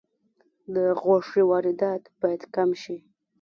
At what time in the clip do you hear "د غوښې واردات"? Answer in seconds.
0.73-2.03